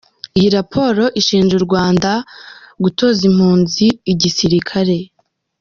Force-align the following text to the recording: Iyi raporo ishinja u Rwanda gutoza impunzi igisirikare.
Iyi 0.37 0.49
raporo 0.57 1.03
ishinja 1.19 1.53
u 1.57 1.63
Rwanda 1.67 2.11
gutoza 2.83 3.21
impunzi 3.29 3.85
igisirikare. 4.11 4.97